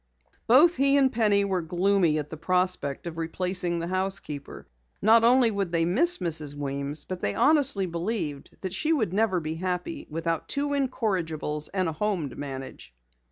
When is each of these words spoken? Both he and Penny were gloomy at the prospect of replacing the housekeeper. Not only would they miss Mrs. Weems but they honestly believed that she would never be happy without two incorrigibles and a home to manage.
Both 0.47 0.77
he 0.77 0.97
and 0.97 1.11
Penny 1.11 1.45
were 1.45 1.61
gloomy 1.61 2.17
at 2.17 2.31
the 2.31 2.35
prospect 2.35 3.05
of 3.05 3.19
replacing 3.19 3.77
the 3.77 3.85
housekeeper. 3.85 4.65
Not 4.99 5.23
only 5.23 5.51
would 5.51 5.71
they 5.71 5.85
miss 5.85 6.17
Mrs. 6.17 6.55
Weems 6.55 7.05
but 7.05 7.21
they 7.21 7.35
honestly 7.35 7.85
believed 7.85 8.49
that 8.61 8.73
she 8.73 8.91
would 8.93 9.13
never 9.13 9.39
be 9.39 9.53
happy 9.53 10.07
without 10.09 10.47
two 10.49 10.69
incorrigibles 10.73 11.67
and 11.71 11.87
a 11.87 11.91
home 11.93 12.31
to 12.31 12.35
manage. 12.35 12.95